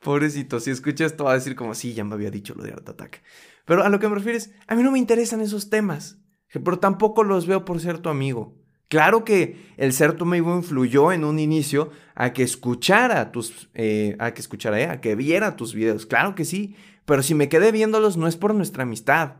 Pobrecito, 0.00 0.60
si 0.60 0.70
escuchas 0.70 1.10
esto 1.10 1.24
va 1.24 1.32
a 1.32 1.34
decir 1.34 1.56
como, 1.56 1.74
sí, 1.74 1.92
ya 1.92 2.04
me 2.04 2.14
había 2.14 2.30
dicho 2.30 2.54
lo 2.54 2.62
de 2.62 2.70
Art 2.70 2.88
Attack. 2.88 3.24
Pero 3.64 3.82
a 3.82 3.88
lo 3.88 3.98
que 3.98 4.08
me 4.08 4.14
refieres, 4.14 4.52
a 4.68 4.76
mí 4.76 4.84
no 4.84 4.92
me 4.92 5.00
interesan 5.00 5.40
esos 5.40 5.70
temas. 5.70 6.20
Pero 6.62 6.78
tampoco 6.78 7.24
los 7.24 7.46
veo 7.46 7.64
por 7.64 7.80
ser 7.80 7.98
tu 7.98 8.08
amigo. 8.08 8.54
Claro 8.88 9.24
que 9.24 9.56
el 9.76 9.92
ser 9.92 10.12
tu 10.12 10.24
amigo 10.24 10.54
influyó 10.54 11.10
en 11.10 11.24
un 11.24 11.38
inicio 11.38 11.90
a 12.14 12.32
que 12.32 12.42
escuchara 12.42 13.32
tus, 13.32 13.68
eh, 13.74 14.16
a 14.18 14.34
que 14.34 14.40
escuchara, 14.40 14.80
eh, 14.80 14.86
a 14.86 15.00
que 15.00 15.14
viera 15.16 15.56
tus 15.56 15.74
videos. 15.74 16.06
Claro 16.06 16.34
que 16.34 16.44
sí. 16.44 16.76
Pero 17.04 17.22
si 17.22 17.34
me 17.34 17.48
quedé 17.48 17.72
viéndolos 17.72 18.16
no 18.16 18.28
es 18.28 18.36
por 18.36 18.54
nuestra 18.54 18.84
amistad. 18.84 19.36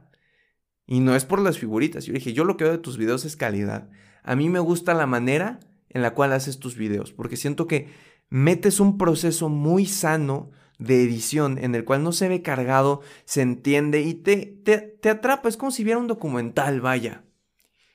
Y 0.86 1.00
no 1.00 1.14
es 1.14 1.24
por 1.24 1.40
las 1.40 1.58
figuritas. 1.58 2.04
Yo 2.04 2.12
dije, 2.12 2.32
yo 2.32 2.44
lo 2.44 2.56
que 2.56 2.64
veo 2.64 2.72
de 2.74 2.78
tus 2.78 2.98
videos 2.98 3.24
es 3.24 3.36
calidad. 3.36 3.88
A 4.22 4.36
mí 4.36 4.48
me 4.50 4.58
gusta 4.58 4.92
la 4.94 5.06
manera 5.06 5.60
en 5.88 6.02
la 6.02 6.14
cual 6.14 6.32
haces 6.32 6.58
tus 6.58 6.76
videos, 6.76 7.12
porque 7.12 7.36
siento 7.36 7.66
que 7.66 7.88
metes 8.28 8.80
un 8.80 8.98
proceso 8.98 9.48
muy 9.48 9.86
sano 9.86 10.50
de 10.78 11.02
edición 11.02 11.58
en 11.58 11.74
el 11.74 11.84
cual 11.84 12.02
no 12.02 12.12
se 12.12 12.28
ve 12.28 12.42
cargado, 12.42 13.00
se 13.24 13.42
entiende 13.42 14.02
y 14.02 14.14
te, 14.14 14.46
te, 14.64 14.78
te 14.78 15.10
atrapa. 15.10 15.48
Es 15.48 15.56
como 15.56 15.70
si 15.70 15.84
viera 15.84 15.98
un 15.98 16.06
documental, 16.06 16.80
vaya. 16.80 17.24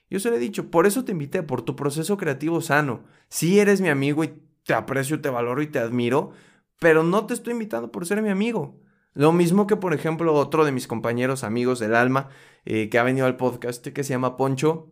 Yo 0.10 0.20
se 0.20 0.30
lo 0.30 0.38
he 0.38 0.40
dicho, 0.40 0.72
por 0.72 0.88
eso 0.88 1.06
te 1.06 1.12
invité, 1.12 1.44
por 1.44 1.62
tu 1.62 1.76
proceso 1.76 2.18
creativo 2.18 2.62
sano. 2.62 3.04
Si 3.28 3.60
eres 3.60 3.80
mi 3.80 3.90
amigo 3.90 4.24
y 4.24 4.42
te 4.64 4.74
aprecio, 4.74 5.22
te 5.22 5.30
valoro 5.30 5.62
y 5.62 5.68
te 5.68 5.80
admiro, 5.80 6.32
pero 6.80 7.04
no 7.04 7.26
te 7.26 7.34
estoy 7.34 7.54
invitando 7.54 7.92
por 7.92 8.06
ser 8.06 8.22
mi 8.22 8.30
amigo. 8.30 8.80
Lo 9.14 9.32
mismo 9.32 9.68
que, 9.68 9.76
por 9.76 9.94
ejemplo, 9.94 10.34
otro 10.34 10.66
de 10.66 10.72
mis 10.72 10.88
compañeros 10.88 11.44
amigos 11.44 11.80
del 11.80 11.96
alma 11.96 12.30
eh, 12.66 12.90
que 12.90 12.98
ha 12.98 13.04
venido 13.04 13.26
al 13.26 13.38
podcast 13.38 13.86
que 13.86 14.04
se 14.04 14.14
llama 14.14 14.38
Poncho. 14.38 14.92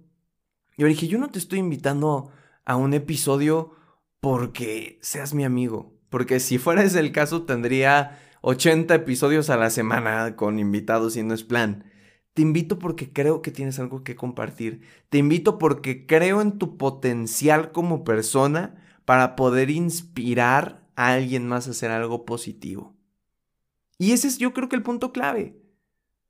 Yo 0.78 0.88
dije, 0.88 1.08
yo 1.08 1.18
no 1.18 1.30
te 1.30 1.40
estoy 1.40 1.60
invitando 1.60 2.32
a 2.66 2.76
un 2.76 2.94
episodio 2.94 3.72
porque 4.20 5.00
seas 5.02 5.34
mi 5.34 5.44
amigo. 5.44 5.97
Porque 6.10 6.40
si 6.40 6.58
fuera 6.58 6.84
ese 6.84 7.00
el 7.00 7.12
caso, 7.12 7.44
tendría 7.44 8.20
80 8.42 8.96
episodios 8.96 9.50
a 9.50 9.58
la 9.58 9.70
semana 9.70 10.36
con 10.36 10.60
invitados 10.60 11.18
y 11.18 11.24
no 11.24 11.34
es 11.34 11.44
plan. 11.44 11.86
Te 12.34 12.44
invito 12.44 12.78
porque 12.78 13.12
creo 13.12 13.42
que 13.42 13.52
tienes 13.52 13.80
algo 13.80 14.04
que 14.04 14.16
compartir. 14.16 14.82
Te 15.10 15.18
invito 15.18 15.58
porque 15.58 16.06
creo 16.06 16.42
en 16.42 16.60
tu 16.60 16.78
potencial 16.78 17.72
como 17.72 18.04
persona 18.04 18.76
para 19.06 19.36
poder 19.36 19.70
inspirar 19.70 20.88
a 20.96 21.14
alguien 21.14 21.48
más 21.48 21.68
a 21.68 21.72
hacer 21.72 21.92
algo 21.92 22.26
positivo. 22.26 22.96
Y 23.98 24.12
ese 24.12 24.28
es 24.28 24.38
yo 24.38 24.54
creo 24.54 24.70
que 24.70 24.76
el 24.76 24.84
punto 24.84 25.12
clave. 25.12 25.60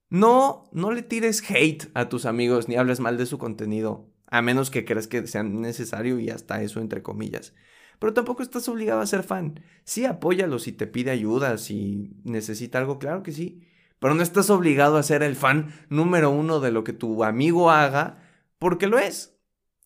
No, 0.09 0.69
no 0.71 0.91
le 0.91 1.03
tires 1.03 1.43
hate 1.49 1.89
a 1.93 2.07
tus 2.07 2.25
amigos 2.25 2.69
ni 2.69 2.77
hables 2.77 3.01
mal 3.01 3.17
de 3.17 3.25
su 3.25 3.37
contenido, 3.37 4.09
a 4.27 4.41
menos 4.41 4.71
que 4.71 4.85
creas 4.85 5.07
que 5.07 5.27
sea 5.27 5.43
necesario 5.43 6.19
y 6.19 6.29
hasta 6.29 6.61
eso 6.61 6.79
entre 6.79 7.03
comillas. 7.03 7.53
Pero 7.99 8.13
tampoco 8.13 8.43
estás 8.43 8.67
obligado 8.69 9.01
a 9.01 9.07
ser 9.07 9.23
fan. 9.23 9.63
Sí, 9.83 10.05
apóyalo 10.05 10.59
si 10.59 10.71
te 10.71 10.87
pide 10.87 11.11
ayuda, 11.11 11.57
si 11.57 12.11
necesita 12.23 12.77
algo, 12.77 12.99
claro 12.99 13.23
que 13.23 13.31
sí. 13.31 13.63
Pero 13.99 14.13
no 14.13 14.21
estás 14.21 14.49
obligado 14.49 14.97
a 14.97 15.03
ser 15.03 15.23
el 15.23 15.35
fan 15.35 15.73
número 15.89 16.29
uno 16.29 16.59
de 16.59 16.71
lo 16.71 16.83
que 16.83 16.93
tu 16.93 17.23
amigo 17.23 17.71
haga, 17.71 18.23
porque 18.59 18.87
lo 18.87 18.99
es. 18.99 19.37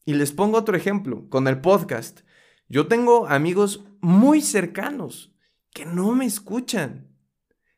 Y 0.06 0.14
les 0.16 0.32
pongo 0.32 0.58
otro 0.58 0.76
ejemplo, 0.76 1.30
con 1.30 1.48
el 1.48 1.62
podcast. 1.62 2.22
Yo 2.68 2.88
tengo 2.88 3.28
amigos 3.28 3.86
muy 4.02 4.42
cercanos 4.42 5.34
que 5.74 5.86
no 5.86 6.14
me 6.14 6.26
escuchan 6.26 7.12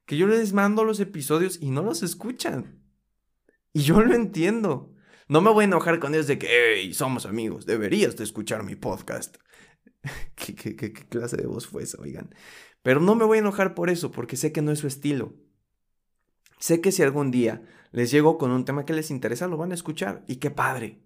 que 0.06 0.18
yo 0.18 0.28
les 0.28 0.54
mando 0.54 0.84
los 0.84 1.00
episodios 1.00 1.60
y 1.62 1.72
no 1.72 1.82
los 1.82 2.04
escuchan. 2.04 2.84
Y 3.72 3.82
yo 3.82 4.02
lo 4.02 4.13
entiendo. 4.13 4.94
No 5.28 5.42
me 5.42 5.52
voy 5.52 5.63
a 5.63 5.68
enojar 5.68 6.00
con 6.00 6.13
ellos 6.13 6.28
de 6.28 6.38
que, 6.38 6.48
hey, 6.50 6.94
somos 6.94 7.25
amigos, 7.25 7.66
deberías 7.66 8.16
de 8.18 8.24
escuchar 8.24 8.63
mi 8.63 8.75
podcast. 8.75 9.38
¿Qué, 10.36 10.93
clase 11.10 11.38
de 11.38 11.48
voz 11.48 11.67
fue 11.67 11.83
esa, 11.83 12.01
oigan? 12.01 12.33
Pero 12.81 13.00
no 13.00 13.15
me 13.15 13.25
voy 13.25 13.38
a 13.38 13.41
enojar 13.41 13.75
por 13.75 13.89
eso, 13.89 14.12
porque 14.12 14.36
sé 14.36 14.51
que 14.51 14.62
no 14.62 14.72
es 14.72 14.79
su 14.79 14.88
estilo. 14.88 15.33
Sé 16.60 16.81
que 16.81 16.91
si 16.91 17.03
algún 17.03 17.31
día 17.31 17.63
les 17.91 18.12
llego 18.12 18.38
con 18.38 18.51
un 18.51 18.65
tema 18.65 18.86
que 18.86 18.93
les 18.93 19.12
interesa, 19.12 19.48
lo 19.48 19.57
van 19.57 19.72
a 19.72 19.75
escuchar. 19.75 20.24
Y 20.27 20.38
qué 20.38 20.51
padre. 20.51 21.01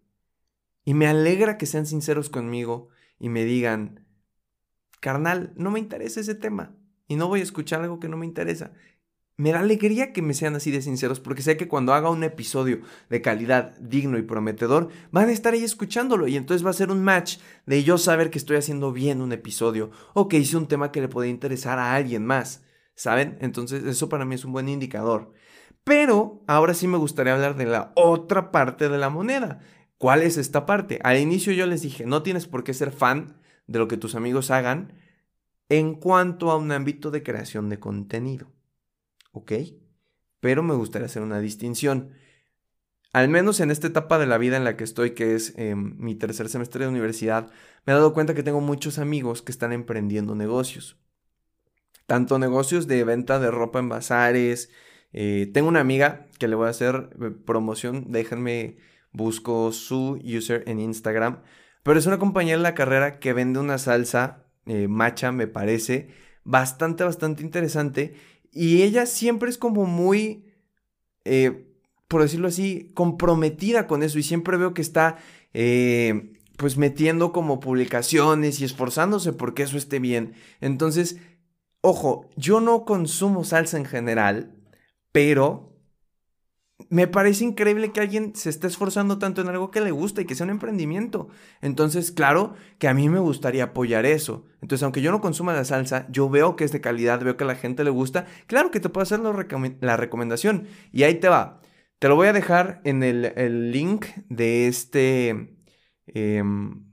Y 0.85 0.93
me 0.93 1.07
alegra 1.07 1.57
que 1.57 1.65
sean 1.65 1.85
sinceros 1.85 2.29
conmigo 2.29 2.89
y 3.19 3.29
me 3.29 3.43
digan, 3.43 4.05
carnal, 4.99 5.53
no 5.55 5.71
me 5.71 5.79
interesa 5.79 6.19
ese 6.19 6.35
tema 6.35 6.75
y 7.07 7.15
no 7.15 7.27
voy 7.27 7.39
a 7.39 7.43
escuchar 7.43 7.81
algo 7.81 7.99
que 7.99 8.09
no 8.09 8.17
me 8.17 8.25
interesa. 8.25 8.73
Me 9.39 9.51
da 9.51 9.59
alegría 9.59 10.13
que 10.13 10.23
me 10.23 10.33
sean 10.33 10.55
así 10.55 10.71
de 10.71 10.81
sinceros 10.81 11.19
porque 11.19 11.43
sé 11.43 11.57
que 11.57 11.67
cuando 11.67 11.93
haga 11.93 12.09
un 12.09 12.23
episodio 12.23 12.81
de 13.07 13.21
calidad 13.21 13.77
digno 13.77 14.17
y 14.17 14.23
prometedor, 14.23 14.89
van 15.11 15.29
a 15.29 15.31
estar 15.31 15.53
ahí 15.53 15.63
escuchándolo 15.63 16.27
y 16.27 16.35
entonces 16.35 16.65
va 16.65 16.71
a 16.71 16.73
ser 16.73 16.89
un 16.89 17.03
match 17.03 17.37
de 17.67 17.83
yo 17.83 17.99
saber 17.99 18.31
que 18.31 18.39
estoy 18.39 18.57
haciendo 18.57 18.91
bien 18.91 19.21
un 19.21 19.31
episodio 19.33 19.91
o 20.15 20.27
que 20.27 20.39
hice 20.39 20.57
un 20.57 20.67
tema 20.67 20.91
que 20.91 21.01
le 21.01 21.07
puede 21.07 21.29
interesar 21.29 21.77
a 21.77 21.93
alguien 21.93 22.25
más, 22.25 22.63
¿saben? 22.95 23.37
Entonces 23.39 23.83
eso 23.83 24.09
para 24.09 24.25
mí 24.25 24.33
es 24.33 24.43
un 24.43 24.53
buen 24.53 24.69
indicador. 24.69 25.31
Pero 25.83 26.43
ahora 26.47 26.73
sí 26.73 26.87
me 26.87 26.97
gustaría 26.97 27.35
hablar 27.35 27.55
de 27.57 27.67
la 27.67 27.91
otra 27.95 28.49
parte 28.51 28.89
de 28.89 28.97
la 28.97 29.11
moneda. 29.11 29.59
¿Cuál 29.99 30.23
es 30.23 30.37
esta 30.37 30.65
parte? 30.65 30.99
Al 31.03 31.19
inicio 31.19 31.53
yo 31.53 31.67
les 31.67 31.83
dije, 31.83 32.07
no 32.07 32.23
tienes 32.23 32.47
por 32.47 32.63
qué 32.63 32.73
ser 32.73 32.91
fan 32.91 33.39
de 33.67 33.77
lo 33.77 33.87
que 33.87 33.97
tus 33.97 34.15
amigos 34.15 34.49
hagan 34.49 34.93
en 35.69 35.93
cuanto 35.93 36.49
a 36.49 36.57
un 36.57 36.71
ámbito 36.71 37.11
de 37.11 37.21
creación 37.21 37.69
de 37.69 37.79
contenido. 37.79 38.56
¿Ok? 39.37 39.51
Pero 40.39 40.63
me 40.63 40.73
gustaría 40.73 41.05
hacer 41.05 41.21
una 41.21 41.39
distinción. 41.39 42.11
Al 43.13 43.29
menos 43.29 43.59
en 43.59 43.69
esta 43.69 43.85
etapa 43.85 44.17
de 44.17 44.25
la 44.25 44.39
vida 44.39 44.57
en 44.57 44.63
la 44.63 44.75
que 44.75 44.83
estoy, 44.83 45.11
que 45.11 45.35
es 45.35 45.53
em, 45.57 45.95
mi 45.99 46.15
tercer 46.15 46.49
semestre 46.49 46.83
de 46.83 46.89
universidad, 46.89 47.51
me 47.85 47.93
he 47.93 47.95
dado 47.95 48.13
cuenta 48.13 48.33
que 48.33 48.41
tengo 48.41 48.61
muchos 48.61 48.97
amigos 48.97 49.43
que 49.43 49.51
están 49.51 49.73
emprendiendo 49.73 50.33
negocios. 50.33 50.97
Tanto 52.07 52.39
negocios 52.39 52.87
de 52.87 53.03
venta 53.03 53.39
de 53.39 53.51
ropa 53.51 53.77
en 53.79 53.89
bazares. 53.89 54.71
Eh, 55.13 55.51
tengo 55.53 55.67
una 55.67 55.81
amiga 55.81 56.27
que 56.39 56.47
le 56.47 56.55
voy 56.55 56.67
a 56.67 56.71
hacer 56.71 57.09
eh, 57.21 57.29
promoción. 57.45 58.11
Déjenme, 58.11 58.77
busco 59.11 59.71
su 59.71 60.19
user 60.23 60.63
en 60.67 60.79
Instagram. 60.79 61.43
Pero 61.83 61.99
es 61.99 62.07
una 62.07 62.17
compañera 62.17 62.57
en 62.57 62.63
la 62.63 62.75
carrera 62.75 63.19
que 63.19 63.33
vende 63.33 63.59
una 63.59 63.77
salsa 63.77 64.45
eh, 64.65 64.87
macha, 64.87 65.31
me 65.31 65.47
parece, 65.47 66.09
bastante, 66.43 67.03
bastante 67.03 67.43
interesante. 67.43 68.15
Y 68.57 68.81
ella 68.81 69.05
siempre 69.05 69.51
es 69.51 69.59
como 69.59 69.85
muy, 69.85 70.43
eh, 71.25 71.67
por 72.07 72.23
decirlo 72.23 72.47
así, 72.47 72.91
comprometida 72.95 73.85
con 73.85 74.01
eso. 74.01 74.17
Y 74.17 74.23
siempre 74.23 74.57
veo 74.57 74.73
que 74.73 74.81
está, 74.81 75.17
eh, 75.53 76.33
pues, 76.57 76.75
metiendo 76.75 77.31
como 77.31 77.59
publicaciones 77.59 78.59
y 78.59 78.65
esforzándose 78.65 79.31
porque 79.31 79.61
eso 79.61 79.77
esté 79.77 79.99
bien. 79.99 80.33
Entonces, 80.59 81.17
ojo, 81.81 82.27
yo 82.35 82.59
no 82.59 82.83
consumo 82.83 83.43
salsa 83.43 83.77
en 83.77 83.85
general, 83.85 84.55
pero 85.11 85.76
me 86.89 87.07
parece 87.07 87.43
increíble 87.43 87.91
que 87.91 87.99
alguien 87.99 88.35
se 88.35 88.49
esté 88.49 88.67
esforzando 88.67 89.17
tanto 89.17 89.41
en 89.41 89.49
algo 89.49 89.71
que 89.71 89.81
le 89.81 89.91
gusta 89.91 90.21
y 90.21 90.25
que 90.25 90.35
sea 90.35 90.45
un 90.45 90.51
emprendimiento. 90.51 91.27
Entonces, 91.61 92.11
claro 92.11 92.53
que 92.77 92.87
a 92.87 92.93
mí 92.93 93.09
me 93.09 93.19
gustaría 93.19 93.65
apoyar 93.65 94.05
eso. 94.05 94.45
Entonces, 94.61 94.83
aunque 94.83 95.01
yo 95.01 95.11
no 95.11 95.19
consuma 95.19 95.53
la 95.53 95.65
salsa, 95.65 96.07
yo 96.09 96.29
veo 96.29 96.55
que 96.55 96.63
es 96.63 96.71
de 96.71 96.81
calidad, 96.81 97.23
veo 97.23 97.35
que 97.35 97.43
a 97.43 97.47
la 97.47 97.55
gente 97.55 97.83
le 97.83 97.89
gusta. 97.89 98.25
Claro 98.45 98.71
que 98.71 98.79
te 98.79 98.89
puedo 98.89 99.03
hacer 99.03 99.19
la 99.19 99.97
recomendación. 99.97 100.67
Y 100.91 101.03
ahí 101.03 101.15
te 101.15 101.29
va. 101.29 101.61
Te 101.99 102.07
lo 102.09 102.15
voy 102.15 102.27
a 102.27 102.33
dejar 102.33 102.79
en 102.83 103.01
el, 103.01 103.71
link 103.71 104.05
de 104.29 104.67
este 104.67 105.57
em, 106.05 106.85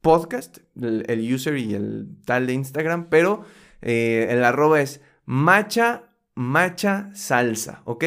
podcast, 0.00 0.58
el, 0.74 1.32
user 1.32 1.56
y 1.56 1.74
el 1.74 2.08
tal 2.24 2.48
de 2.48 2.54
Instagram, 2.54 3.08
pero 3.08 3.44
eh, 3.82 4.26
el 4.30 4.42
arroba 4.42 4.80
es 4.80 5.00
macha, 5.26 6.16
macha 6.34 7.10
salsa, 7.14 7.82
¿ok? 7.84 8.04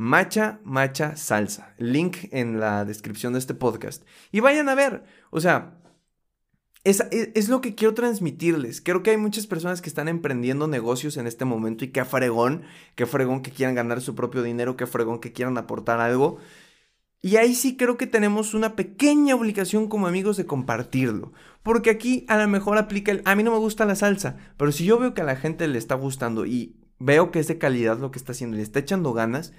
Macha, 0.00 0.60
Macha 0.64 1.14
Salsa. 1.14 1.74
Link 1.76 2.16
en 2.30 2.58
la 2.58 2.86
descripción 2.86 3.34
de 3.34 3.38
este 3.38 3.52
podcast. 3.52 4.02
Y 4.32 4.40
vayan 4.40 4.70
a 4.70 4.74
ver. 4.74 5.04
O 5.28 5.42
sea, 5.42 5.74
es, 6.84 7.04
es, 7.10 7.50
lo 7.50 7.60
que 7.60 7.74
quiero 7.74 7.92
transmitirles. 7.92 8.80
Creo 8.80 9.02
que 9.02 9.10
hay 9.10 9.18
muchas 9.18 9.46
personas 9.46 9.82
que 9.82 9.90
están 9.90 10.08
emprendiendo 10.08 10.68
negocios 10.68 11.18
en 11.18 11.26
este 11.26 11.44
momento 11.44 11.84
y 11.84 11.88
que 11.88 12.02
fregón, 12.06 12.62
que 12.94 13.04
fregón 13.04 13.42
que 13.42 13.50
quieran 13.50 13.74
ganar 13.74 14.00
su 14.00 14.14
propio 14.14 14.42
dinero, 14.42 14.74
que 14.74 14.86
fregón 14.86 15.20
que 15.20 15.34
quieran 15.34 15.58
aportar 15.58 16.00
algo. 16.00 16.38
Y 17.20 17.36
ahí 17.36 17.54
sí 17.54 17.76
creo 17.76 17.98
que 17.98 18.06
tenemos 18.06 18.54
una 18.54 18.76
pequeña 18.76 19.34
obligación 19.34 19.86
como 19.86 20.06
amigos 20.06 20.38
de 20.38 20.46
compartirlo. 20.46 21.34
Porque 21.62 21.90
aquí 21.90 22.24
a 22.28 22.38
lo 22.38 22.48
mejor 22.48 22.78
aplica 22.78 23.12
el, 23.12 23.20
a 23.26 23.34
mí 23.34 23.42
no 23.42 23.50
me 23.50 23.58
gusta 23.58 23.84
la 23.84 23.96
salsa, 23.96 24.38
pero 24.56 24.72
si 24.72 24.86
yo 24.86 24.98
veo 24.98 25.12
que 25.12 25.20
a 25.20 25.24
la 25.24 25.36
gente 25.36 25.68
le 25.68 25.76
está 25.76 25.94
gustando 25.94 26.46
y 26.46 26.80
veo 26.98 27.30
que 27.30 27.40
es 27.40 27.48
de 27.48 27.58
calidad 27.58 27.98
lo 27.98 28.10
que 28.10 28.18
está 28.18 28.32
haciendo 28.32 28.56
y 28.56 28.60
le 28.60 28.62
está 28.62 28.78
echando 28.78 29.12
ganas, 29.12 29.52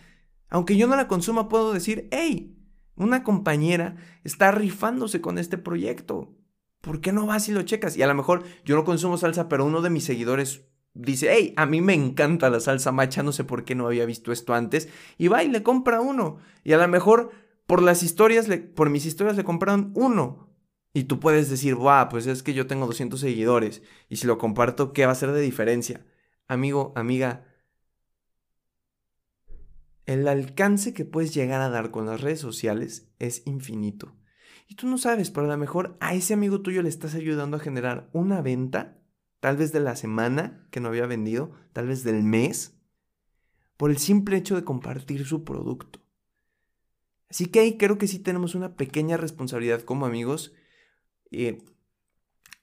aunque 0.52 0.78
yo 0.78 0.86
no 0.86 0.96
la 0.96 1.08
consuma, 1.08 1.50
puedo 1.50 1.74
decir, 1.74 2.08
hey, 2.12 2.56
una 2.96 3.24
compañera 3.24 3.96
está 4.24 4.52
rifándose 4.52 5.22
con 5.22 5.38
este 5.40 5.58
proyecto. 5.58 6.36
¿Por 6.82 7.00
qué 7.00 7.14
no 7.14 7.26
vas 7.26 7.48
y 7.48 7.54
lo 7.54 7.62
checas? 7.64 7.96
Y 7.96 8.04
a 8.04 8.08
lo 8.08 8.14
mejor 8.14 8.44
yo 8.66 8.76
no 8.76 8.84
consumo 8.84 9.18
salsa, 9.18 9.48
pero 9.48 9.66
uno 9.66 9.82
de 9.82 9.90
mis 9.90 10.04
seguidores 10.04 10.66
dice, 10.94 11.30
hey, 11.32 11.54
a 11.56 11.66
mí 11.66 11.82
me 11.82 11.94
encanta 11.94 12.50
la 12.50 12.60
salsa 12.60 12.92
macha, 12.92 13.24
no 13.24 13.32
sé 13.32 13.46
por 13.46 13.64
qué 13.64 13.76
no 13.76 13.88
había 13.88 14.06
visto 14.06 14.34
esto 14.34 14.54
antes. 14.54 14.90
Y 15.18 15.30
va 15.30 15.44
y 15.44 15.48
le 15.48 15.64
compra 15.64 16.02
uno. 16.02 16.38
Y 16.66 16.74
a 16.74 16.78
lo 16.78 16.88
mejor 16.90 17.32
por 17.66 17.82
las 17.82 18.04
historias, 18.04 18.48
por 18.76 18.90
mis 18.90 19.06
historias 19.06 19.38
le 19.38 19.46
compraron 19.46 19.92
uno. 19.96 20.50
Y 20.94 21.06
tú 21.06 21.22
puedes 21.22 21.50
decir, 21.50 21.76
wow, 21.76 22.10
pues 22.10 22.28
es 22.28 22.44
que 22.44 22.54
yo 22.54 22.68
tengo 22.68 22.88
200 22.88 23.18
seguidores. 23.22 23.82
Y 24.10 24.18
si 24.18 24.28
lo 24.28 24.38
comparto, 24.38 24.92
¿qué 24.92 25.06
va 25.06 25.14
a 25.14 25.16
ser 25.16 25.32
de 25.32 25.40
diferencia? 25.40 26.06
Amigo, 26.50 26.92
amiga, 26.98 27.46
el 30.06 30.28
alcance 30.28 30.94
que 30.94 31.06
puedes 31.06 31.34
llegar 31.34 31.62
a 31.62 31.70
dar 31.70 31.92
con 31.92 32.06
las 32.06 32.22
redes 32.22 32.40
sociales 32.40 33.10
es 33.20 33.46
infinito. 33.46 34.16
Y 34.68 34.76
tú 34.76 34.88
no 34.88 34.98
sabes, 34.98 35.32
pero 35.32 35.46
a 35.46 35.50
lo 35.50 35.58
mejor 35.58 35.98
a 36.00 36.14
ese 36.14 36.34
amigo 36.34 36.62
tuyo 36.62 36.82
le 36.82 36.90
estás 36.90 37.16
ayudando 37.16 37.58
a 37.58 37.60
generar 37.60 38.10
una 38.14 38.42
venta, 38.42 38.98
tal 39.40 39.58
vez 39.58 39.72
de 39.72 39.82
la 39.82 39.96
semana 39.96 40.68
que 40.72 40.80
no 40.80 40.90
había 40.90 41.06
vendido, 41.06 41.52
tal 41.74 41.88
vez 41.88 42.04
del 42.04 42.24
mes, 42.24 42.78
por 43.78 43.92
el 43.92 43.98
simple 43.98 44.38
hecho 44.38 44.56
de 44.56 44.64
compartir 44.64 45.26
su 45.26 45.44
producto. 45.44 46.00
Así 47.30 47.48
que 47.48 47.62
ahí 47.62 47.78
creo 47.78 47.98
que 47.98 48.08
sí 48.08 48.20
tenemos 48.20 48.56
una 48.56 48.76
pequeña 48.76 49.18
responsabilidad 49.18 49.82
como 49.82 50.06
amigos. 50.06 50.54
Eh, 51.32 51.64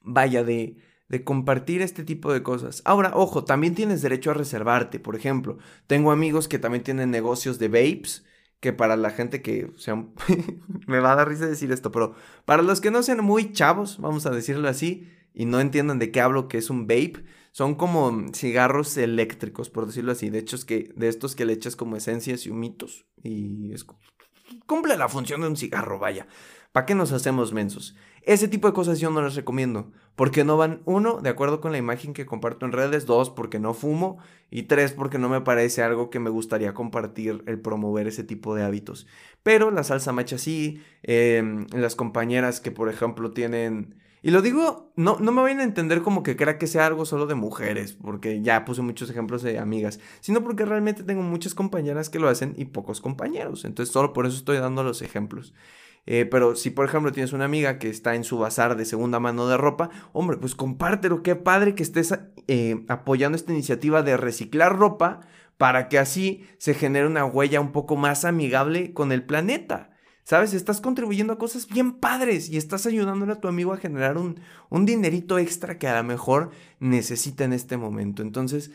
vaya, 0.01 0.43
de 0.43 0.77
de 1.09 1.23
compartir 1.23 1.81
este 1.81 2.03
tipo 2.03 2.31
de 2.31 2.43
cosas. 2.43 2.81
Ahora, 2.85 3.11
ojo, 3.15 3.43
también 3.43 3.75
tienes 3.75 4.01
derecho 4.01 4.31
a 4.31 4.35
reservarte. 4.35 4.99
Por 4.99 5.15
ejemplo, 5.15 5.57
tengo 5.87 6.11
amigos 6.11 6.47
que 6.47 6.59
también 6.59 6.83
tienen 6.83 7.11
negocios 7.11 7.57
de 7.59 7.67
vapes, 7.67 8.25
que 8.59 8.73
para 8.73 8.95
la 8.95 9.09
gente 9.09 9.41
que 9.41 9.71
sean... 9.75 10.13
me 10.87 10.99
va 10.99 11.13
a 11.13 11.15
dar 11.15 11.27
risa 11.27 11.47
decir 11.47 11.71
esto, 11.71 11.91
pero 11.91 12.15
para 12.45 12.61
los 12.61 12.79
que 12.79 12.91
no 12.91 13.03
sean 13.03 13.23
muy 13.23 13.51
chavos, 13.51 13.97
vamos 13.99 14.25
a 14.25 14.31
decirlo 14.31 14.69
así, 14.69 15.09
y 15.33 15.45
no 15.45 15.59
entiendan 15.59 15.99
de 15.99 16.11
qué 16.11 16.21
hablo, 16.21 16.47
que 16.47 16.59
es 16.59 16.69
un 16.69 16.85
vape, 16.85 17.23
son 17.51 17.75
como 17.75 18.31
cigarros 18.33 18.95
eléctricos, 18.97 19.69
por 19.69 19.87
decirlo 19.87 20.11
así. 20.11 20.29
De 20.29 20.39
hecho, 20.39 20.55
es 20.55 20.63
que 20.63 20.93
de 20.95 21.07
estos 21.07 21.35
que 21.35 21.45
le 21.45 21.53
echas 21.53 21.75
como 21.75 21.95
esencias 21.95 22.45
y 22.45 22.51
humitos, 22.51 23.07
y 23.23 23.73
es... 23.73 23.85
cumple 24.67 24.95
la 24.95 25.09
función 25.09 25.41
de 25.41 25.47
un 25.47 25.57
cigarro, 25.57 25.97
vaya. 25.97 26.27
¿Para 26.71 26.85
qué 26.85 26.93
nos 26.93 27.11
hacemos 27.11 27.51
mensos? 27.51 27.95
Ese 28.29 28.47
tipo 28.47 28.67
de 28.67 28.75
cosas 28.75 28.99
yo 28.99 29.09
no 29.09 29.23
les 29.23 29.33
recomiendo, 29.33 29.91
porque 30.15 30.43
no 30.43 30.55
van, 30.55 30.83
uno, 30.85 31.19
de 31.19 31.31
acuerdo 31.31 31.61
con 31.61 31.71
la 31.71 31.79
imagen 31.79 32.13
que 32.13 32.27
comparto 32.27 32.63
en 32.67 32.73
redes, 32.73 33.07
dos, 33.07 33.31
porque 33.31 33.57
no 33.57 33.73
fumo, 33.73 34.19
y 34.51 34.63
tres, 34.63 34.91
porque 34.91 35.17
no 35.17 35.29
me 35.29 35.41
parece 35.41 35.81
algo 35.81 36.11
que 36.11 36.19
me 36.19 36.29
gustaría 36.29 36.75
compartir 36.75 37.43
el 37.47 37.59
promover 37.59 38.05
ese 38.05 38.23
tipo 38.23 38.53
de 38.53 38.61
hábitos. 38.61 39.07
Pero 39.41 39.71
la 39.71 39.83
salsa 39.83 40.11
macha 40.11 40.37
sí, 40.37 40.79
em, 41.01 41.65
las 41.73 41.95
compañeras 41.95 42.61
que, 42.61 42.69
por 42.69 42.87
ejemplo, 42.89 43.31
tienen... 43.31 43.95
Y 44.21 44.29
lo 44.29 44.43
digo, 44.43 44.93
no, 44.95 45.17
no 45.19 45.31
me 45.31 45.41
vayan 45.41 45.61
a 45.61 45.63
entender 45.63 46.03
como 46.03 46.21
que 46.21 46.35
crea 46.35 46.59
que 46.59 46.67
sea 46.67 46.85
algo 46.85 47.05
solo 47.05 47.25
de 47.25 47.33
mujeres, 47.33 47.93
porque 47.93 48.43
ya 48.43 48.63
puse 48.63 48.83
muchos 48.83 49.09
ejemplos 49.09 49.41
de 49.41 49.57
amigas, 49.57 49.99
sino 50.19 50.43
porque 50.43 50.65
realmente 50.65 51.01
tengo 51.01 51.23
muchas 51.23 51.55
compañeras 51.55 52.11
que 52.11 52.19
lo 52.19 52.27
hacen 52.29 52.53
y 52.57 52.65
pocos 52.65 53.01
compañeros. 53.01 53.65
Entonces, 53.65 53.91
solo 53.91 54.13
por 54.13 54.27
eso 54.27 54.37
estoy 54.37 54.57
dando 54.57 54.83
los 54.83 55.01
ejemplos. 55.01 55.51
Eh, 56.11 56.25
pero 56.25 56.55
si, 56.55 56.71
por 56.71 56.85
ejemplo, 56.85 57.11
tienes 57.11 57.33
una 57.33 57.45
amiga 57.45 57.77
que 57.77 57.87
está 57.87 58.15
en 58.15 58.23
su 58.23 58.39
bazar 58.39 58.75
de 58.75 58.85
segunda 58.85 59.19
mano 59.19 59.47
de 59.47 59.57
ropa, 59.57 59.91
hombre, 60.11 60.37
pues 60.37 60.55
compártelo. 60.55 61.21
Qué 61.21 61.35
padre 61.35 61.75
que 61.75 61.83
estés 61.83 62.17
eh, 62.47 62.83
apoyando 62.87 63.35
esta 63.35 63.53
iniciativa 63.53 64.01
de 64.01 64.17
reciclar 64.17 64.75
ropa 64.75 65.19
para 65.57 65.87
que 65.87 65.99
así 65.99 66.47
se 66.57 66.73
genere 66.73 67.05
una 67.05 67.25
huella 67.25 67.61
un 67.61 67.71
poco 67.71 67.95
más 67.95 68.25
amigable 68.25 68.91
con 68.91 69.11
el 69.11 69.23
planeta. 69.23 69.91
¿Sabes? 70.23 70.55
Estás 70.55 70.81
contribuyendo 70.81 71.33
a 71.33 71.37
cosas 71.37 71.67
bien 71.67 71.99
padres 71.99 72.49
y 72.49 72.57
estás 72.57 72.87
ayudándole 72.87 73.33
a 73.33 73.39
tu 73.39 73.47
amigo 73.47 73.71
a 73.71 73.77
generar 73.77 74.17
un, 74.17 74.41
un 74.69 74.87
dinerito 74.87 75.37
extra 75.37 75.77
que 75.77 75.87
a 75.87 75.97
lo 75.97 76.03
mejor 76.03 76.49
necesita 76.79 77.43
en 77.43 77.53
este 77.53 77.77
momento. 77.77 78.23
Entonces, 78.23 78.71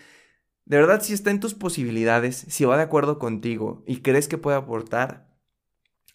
de 0.67 0.77
verdad, 0.77 1.03
si 1.03 1.13
está 1.13 1.33
en 1.33 1.41
tus 1.41 1.55
posibilidades, 1.55 2.47
si 2.49 2.65
va 2.65 2.77
de 2.77 2.85
acuerdo 2.85 3.19
contigo 3.19 3.83
y 3.89 4.03
crees 4.03 4.29
que 4.29 4.39
puede 4.39 4.57
aportar, 4.57 5.27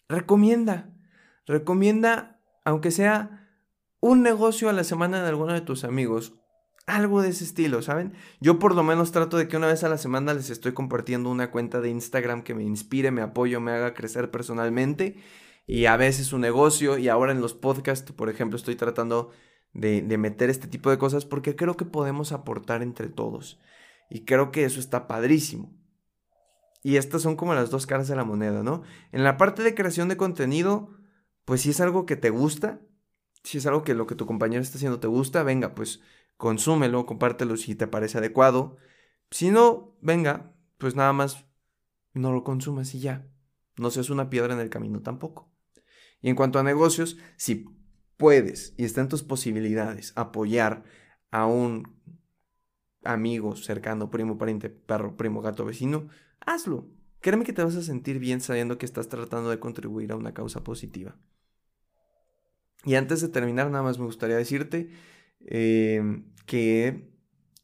recomienda. 0.08 0.94
Recomienda, 1.50 2.40
aunque 2.64 2.92
sea 2.92 3.48
un 3.98 4.22
negocio 4.22 4.68
a 4.68 4.72
la 4.72 4.84
semana 4.84 5.20
de 5.20 5.28
alguno 5.28 5.52
de 5.52 5.60
tus 5.60 5.82
amigos. 5.82 6.34
Algo 6.86 7.22
de 7.22 7.30
ese 7.30 7.42
estilo, 7.42 7.82
¿saben? 7.82 8.12
Yo 8.40 8.60
por 8.60 8.76
lo 8.76 8.84
menos 8.84 9.10
trato 9.10 9.36
de 9.36 9.48
que 9.48 9.56
una 9.56 9.66
vez 9.66 9.82
a 9.82 9.88
la 9.88 9.98
semana 9.98 10.32
les 10.32 10.48
estoy 10.48 10.74
compartiendo 10.74 11.28
una 11.28 11.50
cuenta 11.50 11.80
de 11.80 11.90
Instagram 11.90 12.42
que 12.42 12.54
me 12.54 12.62
inspire, 12.62 13.10
me 13.10 13.20
apoye, 13.20 13.58
me 13.58 13.72
haga 13.72 13.94
crecer 13.94 14.30
personalmente. 14.30 15.16
Y 15.66 15.86
a 15.86 15.96
veces 15.96 16.32
un 16.32 16.42
negocio. 16.42 16.98
Y 16.98 17.08
ahora 17.08 17.32
en 17.32 17.40
los 17.40 17.54
podcasts, 17.54 18.12
por 18.12 18.30
ejemplo, 18.30 18.56
estoy 18.56 18.76
tratando 18.76 19.30
de, 19.72 20.02
de 20.02 20.18
meter 20.18 20.50
este 20.50 20.68
tipo 20.68 20.88
de 20.88 20.98
cosas 20.98 21.24
porque 21.24 21.56
creo 21.56 21.76
que 21.76 21.84
podemos 21.84 22.30
aportar 22.30 22.80
entre 22.80 23.08
todos. 23.08 23.58
Y 24.08 24.24
creo 24.24 24.52
que 24.52 24.64
eso 24.64 24.78
está 24.78 25.08
padrísimo. 25.08 25.76
Y 26.84 26.96
estas 26.96 27.22
son 27.22 27.34
como 27.34 27.54
las 27.54 27.70
dos 27.70 27.86
caras 27.86 28.06
de 28.06 28.14
la 28.14 28.24
moneda, 28.24 28.62
¿no? 28.62 28.82
En 29.10 29.24
la 29.24 29.36
parte 29.36 29.64
de 29.64 29.74
creación 29.74 30.08
de 30.08 30.16
contenido, 30.16 30.99
pues 31.50 31.62
si 31.62 31.70
es 31.70 31.80
algo 31.80 32.06
que 32.06 32.14
te 32.14 32.30
gusta, 32.30 32.80
si 33.42 33.58
es 33.58 33.66
algo 33.66 33.82
que 33.82 33.94
lo 33.94 34.06
que 34.06 34.14
tu 34.14 34.24
compañero 34.24 34.62
está 34.62 34.78
haciendo 34.78 35.00
te 35.00 35.08
gusta, 35.08 35.42
venga, 35.42 35.74
pues 35.74 36.00
consúmelo, 36.36 37.06
compártelo 37.06 37.56
si 37.56 37.74
te 37.74 37.88
parece 37.88 38.18
adecuado. 38.18 38.76
Si 39.32 39.50
no, 39.50 39.96
venga, 40.00 40.54
pues 40.78 40.94
nada 40.94 41.12
más 41.12 41.46
no 42.14 42.30
lo 42.30 42.44
consumas 42.44 42.94
y 42.94 43.00
ya. 43.00 43.26
No 43.76 43.90
seas 43.90 44.10
una 44.10 44.30
piedra 44.30 44.54
en 44.54 44.60
el 44.60 44.70
camino 44.70 45.02
tampoco. 45.02 45.52
Y 46.20 46.28
en 46.28 46.36
cuanto 46.36 46.60
a 46.60 46.62
negocios, 46.62 47.18
si 47.36 47.66
puedes 48.16 48.72
y 48.76 48.84
está 48.84 49.00
en 49.00 49.08
tus 49.08 49.24
posibilidades 49.24 50.12
apoyar 50.14 50.84
a 51.32 51.46
un 51.46 52.00
amigo 53.02 53.56
cercano, 53.56 54.08
primo, 54.08 54.38
pariente, 54.38 54.70
perro, 54.70 55.16
primo, 55.16 55.42
gato, 55.42 55.64
vecino, 55.64 56.10
hazlo. 56.38 56.86
Créeme 57.18 57.44
que 57.44 57.52
te 57.52 57.64
vas 57.64 57.74
a 57.74 57.82
sentir 57.82 58.20
bien 58.20 58.40
sabiendo 58.40 58.78
que 58.78 58.86
estás 58.86 59.08
tratando 59.08 59.50
de 59.50 59.58
contribuir 59.58 60.12
a 60.12 60.16
una 60.16 60.32
causa 60.32 60.62
positiva. 60.62 61.18
Y 62.84 62.94
antes 62.94 63.20
de 63.20 63.28
terminar, 63.28 63.70
nada 63.70 63.84
más 63.84 63.98
me 63.98 64.06
gustaría 64.06 64.36
decirte 64.36 64.90
eh, 65.46 66.22
que 66.46 67.10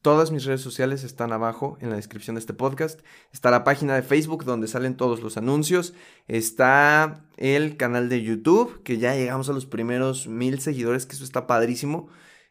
todas 0.02 0.30
mis 0.30 0.44
redes 0.44 0.60
sociales 0.60 1.02
están 1.02 1.32
abajo 1.32 1.78
en 1.80 1.90
la 1.90 1.96
descripción 1.96 2.36
de 2.36 2.40
este 2.40 2.54
podcast. 2.54 3.00
Está 3.32 3.50
la 3.50 3.64
página 3.64 3.94
de 3.96 4.02
Facebook 4.02 4.44
donde 4.44 4.68
salen 4.68 4.96
todos 4.96 5.20
los 5.20 5.36
anuncios. 5.36 5.94
Está 6.28 7.24
el 7.36 7.76
canal 7.76 8.08
de 8.08 8.22
YouTube, 8.22 8.82
que 8.84 8.98
ya 8.98 9.16
llegamos 9.16 9.48
a 9.48 9.52
los 9.52 9.66
primeros 9.66 10.28
mil 10.28 10.60
seguidores, 10.60 11.06
que 11.06 11.16
eso 11.16 11.24
está 11.24 11.46
padrísimo. 11.46 12.08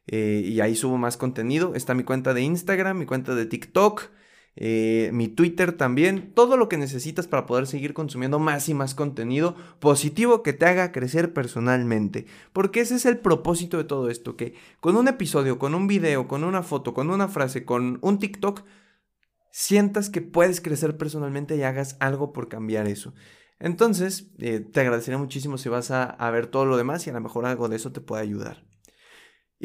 Eh, 0.07 0.41
y 0.45 0.59
ahí 0.59 0.75
subo 0.75 0.97
más 0.97 1.17
contenido. 1.17 1.75
Está 1.75 1.93
mi 1.93 2.03
cuenta 2.03 2.33
de 2.33 2.41
Instagram, 2.41 2.97
mi 2.97 3.05
cuenta 3.05 3.35
de 3.35 3.45
TikTok. 3.45 4.09
Eh, 4.57 5.09
mi 5.11 5.27
Twitter 5.27 5.73
también, 5.73 6.31
todo 6.33 6.55
lo 6.55 6.69
que 6.69 6.77
necesitas 6.77 7.27
para 7.27 7.45
poder 7.45 7.67
seguir 7.67 7.93
consumiendo 7.93 8.39
más 8.39 8.69
y 8.69 8.73
más 8.73 8.95
contenido 8.95 9.55
positivo 9.79 10.43
que 10.43 10.53
te 10.53 10.65
haga 10.65 10.91
crecer 10.91 11.33
personalmente. 11.33 12.25
Porque 12.53 12.79
ese 12.79 12.95
es 12.95 13.05
el 13.05 13.17
propósito 13.17 13.77
de 13.77 13.83
todo 13.83 14.09
esto, 14.09 14.37
que 14.37 14.55
con 14.79 14.95
un 14.95 15.07
episodio, 15.07 15.59
con 15.59 15.75
un 15.75 15.87
video, 15.87 16.27
con 16.27 16.43
una 16.43 16.63
foto, 16.63 16.93
con 16.93 17.09
una 17.09 17.27
frase, 17.27 17.65
con 17.65 17.99
un 18.01 18.19
TikTok, 18.19 18.63
sientas 19.51 20.09
que 20.09 20.21
puedes 20.21 20.61
crecer 20.61 20.97
personalmente 20.97 21.55
y 21.57 21.63
hagas 21.63 21.97
algo 21.99 22.33
por 22.33 22.47
cambiar 22.49 22.87
eso. 22.87 23.13
Entonces, 23.59 24.31
eh, 24.39 24.59
te 24.59 24.81
agradecería 24.81 25.17
muchísimo 25.17 25.57
si 25.57 25.69
vas 25.69 25.91
a, 25.91 26.03
a 26.05 26.31
ver 26.31 26.47
todo 26.47 26.65
lo 26.65 26.77
demás 26.77 27.07
y 27.07 27.09
a 27.09 27.13
lo 27.13 27.21
mejor 27.21 27.45
algo 27.45 27.69
de 27.69 27.77
eso 27.77 27.91
te 27.91 28.01
puede 28.01 28.23
ayudar. 28.23 28.74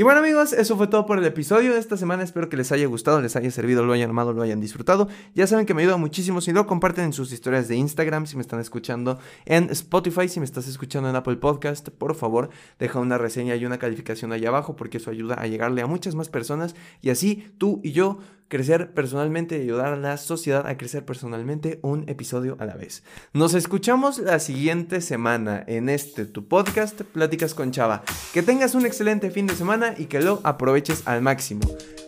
Y 0.00 0.02
bueno 0.02 0.20
amigos, 0.20 0.54
eso 0.54 0.78
fue 0.78 0.86
todo 0.86 1.04
por 1.04 1.18
el 1.18 1.26
episodio 1.26 1.74
de 1.74 1.78
esta 1.78 1.98
semana. 1.98 2.22
Espero 2.22 2.48
que 2.48 2.56
les 2.56 2.72
haya 2.72 2.86
gustado, 2.86 3.20
les 3.20 3.36
haya 3.36 3.50
servido, 3.50 3.84
lo 3.84 3.92
hayan 3.92 4.08
amado, 4.08 4.32
lo 4.32 4.40
hayan 4.40 4.58
disfrutado. 4.58 5.08
Ya 5.34 5.46
saben 5.46 5.66
que 5.66 5.74
me 5.74 5.82
ayuda 5.82 5.98
muchísimo 5.98 6.40
si 6.40 6.52
lo 6.52 6.66
comparten 6.66 7.04
en 7.04 7.12
sus 7.12 7.32
historias 7.32 7.68
de 7.68 7.76
Instagram, 7.76 8.24
si 8.24 8.36
me 8.36 8.40
están 8.40 8.60
escuchando 8.60 9.18
en 9.44 9.68
Spotify, 9.68 10.26
si 10.26 10.40
me 10.40 10.46
estás 10.46 10.68
escuchando 10.68 11.10
en 11.10 11.16
Apple 11.16 11.36
Podcast, 11.36 11.90
por 11.90 12.14
favor, 12.14 12.48
deja 12.78 12.98
una 12.98 13.18
reseña 13.18 13.56
y 13.56 13.66
una 13.66 13.76
calificación 13.76 14.32
ahí 14.32 14.46
abajo 14.46 14.74
porque 14.74 14.96
eso 14.96 15.10
ayuda 15.10 15.34
a 15.34 15.46
llegarle 15.46 15.82
a 15.82 15.86
muchas 15.86 16.14
más 16.14 16.30
personas 16.30 16.74
y 17.02 17.10
así 17.10 17.52
tú 17.58 17.82
y 17.84 17.92
yo 17.92 18.20
crecer 18.50 18.92
personalmente 18.92 19.56
y 19.56 19.62
ayudar 19.62 19.94
a 19.94 19.96
la 19.96 20.18
sociedad 20.18 20.66
a 20.66 20.76
crecer 20.76 21.06
personalmente 21.06 21.78
un 21.82 22.06
episodio 22.08 22.56
a 22.60 22.66
la 22.66 22.74
vez. 22.74 23.02
Nos 23.32 23.54
escuchamos 23.54 24.18
la 24.18 24.40
siguiente 24.40 25.00
semana 25.00 25.64
en 25.66 25.88
este 25.88 26.26
tu 26.26 26.48
podcast 26.48 27.00
Pláticas 27.00 27.54
con 27.54 27.70
Chava. 27.70 28.02
Que 28.34 28.42
tengas 28.42 28.74
un 28.74 28.84
excelente 28.84 29.30
fin 29.30 29.46
de 29.46 29.54
semana 29.54 29.94
y 29.96 30.06
que 30.06 30.20
lo 30.20 30.40
aproveches 30.42 31.06
al 31.06 31.22
máximo. 31.22 31.62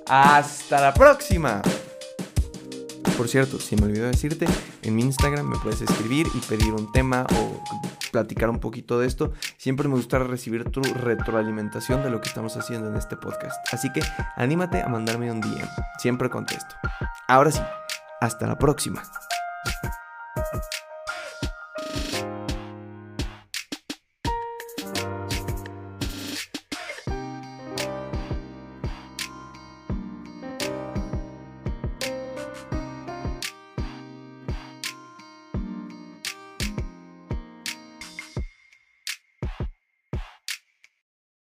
Hasta 0.07 0.81
la 0.81 0.93
próxima. 0.93 1.63
Por 3.17 3.29
cierto, 3.29 3.61
si 3.61 3.77
me 3.77 3.85
olvidó 3.85 4.07
decirte, 4.07 4.47
en 4.83 4.97
mi 4.97 5.03
Instagram 5.03 5.47
me 5.47 5.59
puedes 5.59 5.81
escribir 5.81 6.27
y 6.35 6.39
pedir 6.41 6.73
un 6.73 6.91
tema 6.93 7.27
o 7.35 7.63
platicar 8.11 8.51
un 8.51 8.59
poquito 8.59 8.99
de 8.99 9.07
esto. 9.07 9.33
Siempre 9.57 9.89
me 9.89 9.95
gusta 9.95 10.19
recibir 10.19 10.65
tu 10.65 10.83
retroalimentación 10.83 12.03
de 12.03 12.11
lo 12.11 12.21
que 12.21 12.29
estamos 12.29 12.57
haciendo 12.57 12.89
en 12.89 12.97
este 12.97 13.17
podcast. 13.17 13.57
Así 13.73 13.93
que 13.93 14.01
anímate 14.37 14.83
a 14.83 14.89
mandarme 14.89 15.31
un 15.31 15.41
DM. 15.41 15.69
Siempre 15.99 16.31
contesto. 16.31 16.75
Ahora 17.29 17.51
sí, 17.51 17.61
hasta 18.21 18.47
la 18.47 18.59
próxima. 18.59 19.03